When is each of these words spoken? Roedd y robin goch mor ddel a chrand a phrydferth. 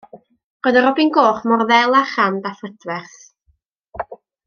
Roedd 0.67 0.77
y 0.79 0.81
robin 0.85 1.11
goch 1.17 1.43
mor 1.51 1.63
ddel 1.73 1.99
a 1.99 2.03
chrand 2.15 2.49
a 2.51 2.55
phrydferth. 2.65 3.21